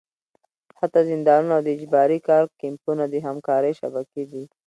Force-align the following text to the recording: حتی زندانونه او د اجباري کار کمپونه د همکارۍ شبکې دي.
حتی 0.79 0.99
زندانونه 1.09 1.53
او 1.55 1.63
د 1.65 1.69
اجباري 1.75 2.19
کار 2.27 2.43
کمپونه 2.61 3.03
د 3.09 3.15
همکارۍ 3.27 3.71
شبکې 3.81 4.23
دي. 4.31 4.43